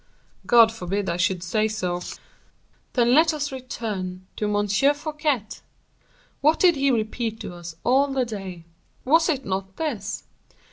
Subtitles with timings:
[0.47, 2.01] "God forbid I should say so."
[2.93, 4.67] "Then let us return to M.
[4.67, 5.45] Fouquet.
[6.39, 8.65] What did he repeat to us all the day?
[9.05, 10.23] Was it not this?